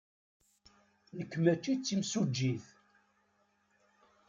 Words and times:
Nekk 1.17 1.33
maci 1.43 1.73
d 1.77 1.79
timsujjit. 1.85 2.65